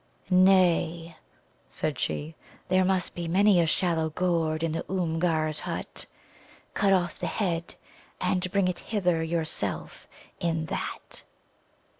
"Nay," 0.31 1.15
said 1.69 1.99
she, 1.99 2.33
"there 2.69 2.83
must 2.83 3.13
be 3.13 3.27
many 3.27 3.61
a 3.61 3.67
shallow 3.67 4.09
gourd 4.09 4.63
in 4.63 4.71
the 4.71 4.83
Oomgar's 4.89 5.59
hut. 5.59 6.07
Cut 6.73 6.91
off 6.91 7.19
the 7.19 7.27
head, 7.27 7.75
and 8.19 8.51
bring 8.51 8.67
it 8.67 8.79
hither 8.79 9.21
yourself 9.21 10.07
in 10.39 10.65
that." 10.65 11.21